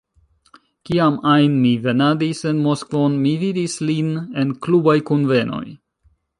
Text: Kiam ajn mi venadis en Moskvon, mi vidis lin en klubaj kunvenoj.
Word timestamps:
Kiam 0.89 1.19
ajn 1.31 1.57
mi 1.65 1.73
venadis 1.83 2.41
en 2.53 2.63
Moskvon, 2.69 3.21
mi 3.27 3.35
vidis 3.45 3.79
lin 3.91 4.11
en 4.45 4.59
klubaj 4.67 4.99
kunvenoj. 5.11 5.65